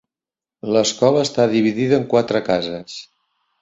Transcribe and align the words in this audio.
L'escola 0.77 1.21
està 1.27 1.47
dividida 1.53 2.01
en 2.01 2.11
quatre 2.17 2.45
cases. 2.53 3.01